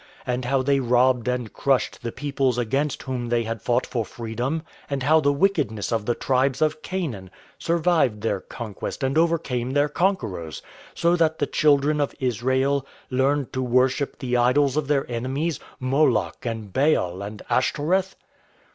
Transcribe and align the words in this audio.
And 0.25 0.45
how 0.45 0.63
they 0.63 0.79
robbed 0.79 1.27
and 1.27 1.53
crushed 1.53 2.01
the 2.01 2.11
peoples 2.11 2.57
against 2.57 3.03
whom 3.03 3.29
they 3.29 3.43
had 3.43 3.61
fought 3.61 3.85
for 3.85 4.03
freedom? 4.03 4.63
And 4.89 5.03
how 5.03 5.19
the 5.19 5.31
wickedness 5.31 5.91
of 5.91 6.07
the 6.07 6.15
tribes 6.15 6.59
of 6.59 6.81
Canaan 6.81 7.29
survived 7.59 8.21
their 8.21 8.39
conquest 8.41 9.03
and 9.03 9.15
overcame 9.15 9.73
their 9.73 9.89
conquerors, 9.89 10.63
so 10.95 11.15
that 11.17 11.37
the 11.37 11.45
children 11.45 12.01
of 12.01 12.15
Israel 12.19 12.83
learned 13.11 13.53
to 13.53 13.61
worship 13.61 14.17
the 14.17 14.37
idols 14.37 14.75
of 14.75 14.87
their 14.87 15.05
enemies, 15.07 15.59
Moloch, 15.79 16.47
and 16.47 16.73
Baal, 16.73 17.21
and 17.21 17.43
Ashtoreth? 17.47 18.15